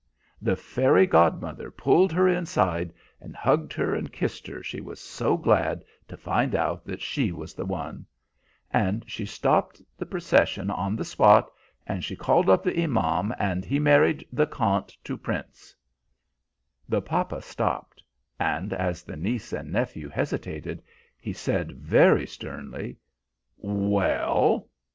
The 0.41 0.55
fairy 0.55 1.05
godmother 1.05 1.69
pulled 1.69 2.11
her 2.11 2.27
inside 2.27 2.91
and 3.21 3.35
hugged 3.35 3.71
her 3.73 3.93
and 3.93 4.11
kissed 4.11 4.47
her, 4.47 4.63
she 4.63 4.81
was 4.81 4.99
so 4.99 5.37
glad 5.37 5.85
to 6.07 6.17
find 6.17 6.55
out 6.55 6.83
that 6.85 7.01
she 7.03 7.31
was 7.31 7.53
the 7.53 7.67
one; 7.67 8.07
and 8.71 9.05
she 9.07 9.27
stopped 9.27 9.79
the 9.99 10.07
procession 10.07 10.71
on 10.71 10.95
the 10.95 11.05
spot, 11.05 11.51
and 11.85 12.03
she 12.03 12.15
called 12.15 12.49
up 12.49 12.63
the 12.63 12.81
Imam, 12.83 13.31
and 13.37 13.63
he 13.63 13.77
married 13.77 14.25
the 14.33 14.47
Khant 14.47 14.87
to 15.03 15.15
Prince" 15.19 15.75
The 16.89 17.03
papa 17.03 17.39
stopped, 17.43 18.01
and 18.39 18.73
as 18.73 19.03
the 19.03 19.15
niece 19.15 19.53
and 19.53 19.71
nephew 19.71 20.09
hesitated, 20.09 20.81
he 21.19 21.31
said, 21.31 21.73
very 21.73 22.25
sternly, 22.25 22.97
"Well?" 23.57 24.67